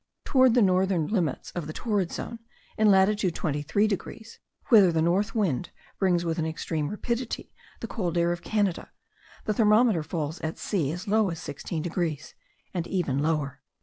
[0.25, 2.39] Towards the northern limits of the torrid zone,
[2.75, 4.39] in latitude 23 degrees,
[4.69, 8.89] whither the north winds bring with an extreme rapidity the cold air of Canada,
[9.45, 12.33] the thermometer falls at sea as low as 16 degrees,
[12.73, 13.61] and even lower.)